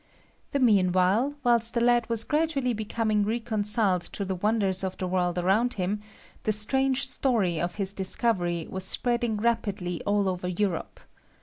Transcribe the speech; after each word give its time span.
The 0.49 0.59
meanwhile, 0.59 1.35
whilst 1.43 1.75
the 1.75 1.79
lad 1.79 2.09
was 2.09 2.23
gradually 2.23 2.73
becoming 2.73 3.23
reconciled 3.23 4.01
to 4.13 4.25
the 4.25 4.33
wonders 4.33 4.83
of 4.83 4.97
the 4.97 5.05
world 5.05 5.37
around 5.37 5.75
him, 5.75 6.01
the 6.41 6.51
strange 6.51 7.07
story 7.07 7.61
of 7.61 7.75
his 7.75 7.93
discovery 7.93 8.65
was 8.67 8.83
spreading 8.83 9.37
rapidly 9.37 10.01
all 10.07 10.27
over 10.27 10.47
Europe. 10.47 11.01